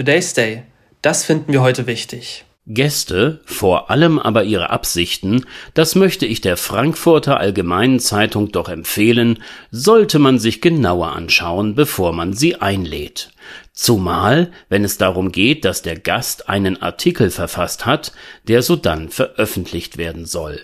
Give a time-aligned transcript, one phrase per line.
[0.00, 0.62] Today's Day.
[1.02, 2.46] Das finden wir heute wichtig.
[2.64, 9.42] Gäste, vor allem aber ihre Absichten, das möchte ich der Frankfurter Allgemeinen Zeitung doch empfehlen,
[9.70, 13.32] sollte man sich genauer anschauen, bevor man sie einlädt.
[13.74, 18.12] Zumal, wenn es darum geht, dass der Gast einen Artikel verfasst hat,
[18.48, 20.62] der sodann veröffentlicht werden soll.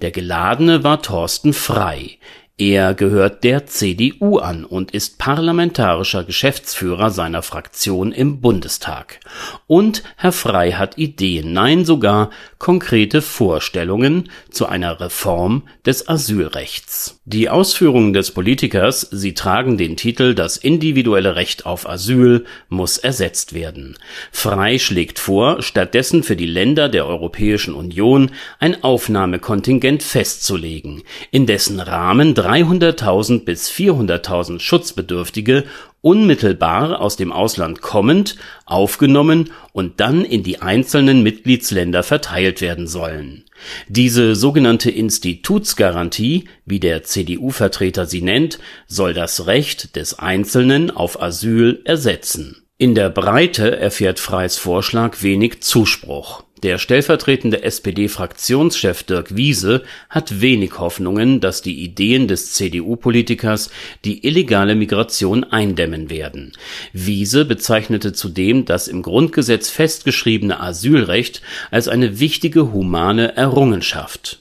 [0.00, 2.16] Der Geladene war Thorsten Frei.
[2.60, 9.18] Er gehört der CDU an und ist parlamentarischer Geschäftsführer seiner Fraktion im Bundestag.
[9.66, 12.28] Und Herr Frei hat Ideen, nein sogar
[12.58, 17.18] konkrete Vorstellungen zu einer Reform des Asylrechts.
[17.24, 23.54] Die Ausführungen des Politikers, sie tragen den Titel Das individuelle Recht auf Asyl muss ersetzt
[23.54, 23.96] werden.
[24.32, 31.80] Frei schlägt vor, stattdessen für die Länder der Europäischen Union ein Aufnahmekontingent festzulegen, in dessen
[31.80, 35.66] Rahmen 300.000 bis 400.000 Schutzbedürftige
[36.00, 38.34] unmittelbar aus dem Ausland kommend
[38.66, 43.44] aufgenommen und dann in die einzelnen Mitgliedsländer verteilt werden sollen.
[43.86, 51.80] Diese sogenannte Institutsgarantie, wie der CDU-Vertreter sie nennt, soll das Recht des Einzelnen auf Asyl
[51.84, 52.59] ersetzen.
[52.80, 56.44] In der Breite erfährt Freys Vorschlag wenig Zuspruch.
[56.62, 63.68] Der stellvertretende SPD-Fraktionschef Dirk Wiese hat wenig Hoffnungen, dass die Ideen des CDU-Politikers
[64.06, 66.52] die illegale Migration eindämmen werden.
[66.94, 74.38] Wiese bezeichnete zudem das im Grundgesetz festgeschriebene Asylrecht als eine wichtige humane Errungenschaft.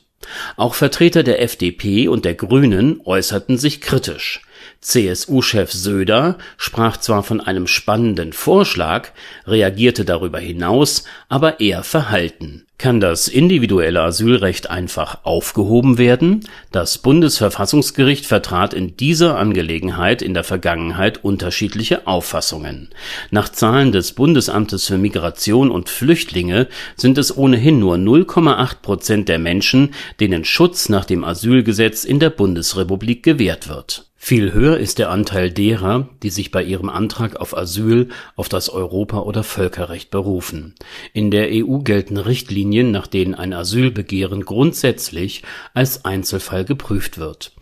[0.55, 4.43] Auch Vertreter der FDP und der Grünen äußerten sich kritisch.
[4.81, 9.09] CSU-Chef Söder sprach zwar von einem spannenden Vorschlag,
[9.45, 12.65] reagierte darüber hinaus aber eher verhalten.
[12.77, 16.45] Kann das individuelle Asylrecht einfach aufgehoben werden?
[16.71, 22.87] Das Bundesverfassungsgericht vertrat in dieser Angelegenheit in der Vergangenheit unterschiedliche Auffassungen.
[23.31, 29.39] Nach Zahlen des Bundesamtes für Migration und Flüchtlinge sind es ohnehin nur 0,8 Prozent der
[29.39, 34.08] Menschen, denen Schutz nach dem Asylgesetz in der Bundesrepublik gewährt wird.
[34.21, 38.69] Viel höher ist der Anteil derer, die sich bei ihrem Antrag auf Asyl auf das
[38.69, 40.75] Europa- oder Völkerrecht berufen.
[41.13, 45.43] In der EU gelten Richtlinien, nach denen ein Asylbegehren grundsätzlich
[45.73, 47.53] als Einzelfall geprüft wird.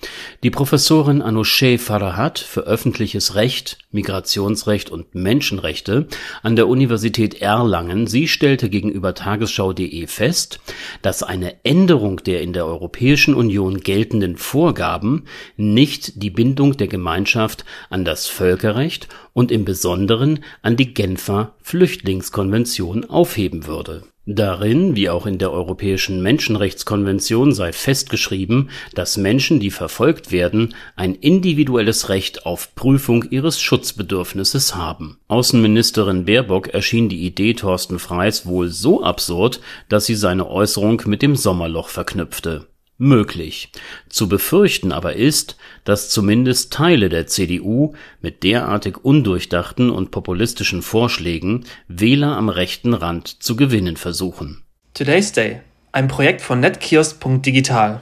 [0.44, 6.07] Die Professorin Anousheh Farahat für öffentliches Recht, Migrationsrecht und Menschenrechte
[6.41, 10.59] an der Universität Erlangen, sie stellte gegenüber tagesschau.de fest,
[11.03, 15.25] dass eine Änderung der in der Europäischen Union geltenden Vorgaben
[15.56, 23.03] nicht die Bindung der Gemeinschaft an das Völkerrecht und im Besonderen an die Genfer Flüchtlingskonvention
[23.03, 24.03] aufheben würde.
[24.25, 31.16] Darin, wie auch in der Europäischen Menschenrechtskonvention, sei festgeschrieben, dass Menschen, die verfolgt werden, ein
[31.16, 35.19] individuelles Recht auf Prüfung ihres Schutzbedürfnisses haben.
[35.28, 39.59] Außenministerin Baerbock erschien die Idee Thorsten Freys wohl so absurd,
[39.90, 43.72] dass sie seine Äußerung mit dem Sommerloch verknüpfte möglich.
[44.09, 51.66] Zu befürchten aber ist, dass zumindest Teile der CDU mit derartig undurchdachten und populistischen Vorschlägen
[51.88, 54.63] Wähler am rechten Rand zu gewinnen versuchen.
[54.94, 58.02] Today's Day, ein Projekt von netkiosk.digital